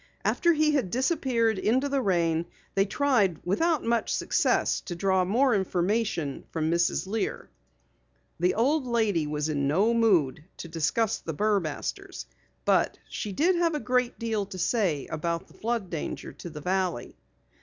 After 0.25 0.51
he 0.51 0.71
had 0.71 0.89
disappeared 0.89 1.59
into 1.59 1.87
the 1.87 2.01
rain 2.01 2.47
they 2.73 2.85
tried 2.87 3.37
without 3.45 3.83
much 3.83 4.11
success 4.11 4.81
to 4.85 4.95
draw 4.95 5.23
more 5.25 5.53
information 5.53 6.43
from 6.49 6.71
Mrs. 6.71 7.05
Lear. 7.05 7.51
The 8.39 8.55
old 8.55 8.87
lady 8.87 9.27
was 9.27 9.47
in 9.47 9.67
no 9.67 9.93
mood 9.93 10.43
to 10.57 10.67
discuss 10.67 11.19
the 11.19 11.35
Burmasters, 11.35 12.25
but 12.65 12.97
she 13.09 13.31
did 13.31 13.57
have 13.57 13.75
a 13.75 13.79
great 13.79 14.17
deal 14.17 14.47
to 14.47 14.57
say 14.57 15.05
about 15.05 15.47
flood 15.47 15.91
danger 15.91 16.33
to 16.33 16.49
the 16.49 16.61
valley. 16.61 17.15